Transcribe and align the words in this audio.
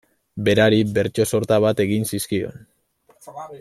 Berari 0.47 0.79
bertso 0.95 1.27
sorta 1.33 1.61
bat 1.67 1.85
egin 1.87 2.09
zizkion. 2.13 2.65